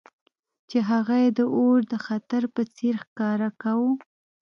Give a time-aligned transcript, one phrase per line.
[0.69, 3.91] چې هغه یې د اور د خطر په څیر ښکاره کاوه